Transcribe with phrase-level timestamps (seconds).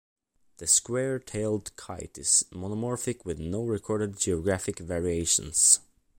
[0.57, 5.79] The square-tailed kite is monomorphic with no recorded geographic variations.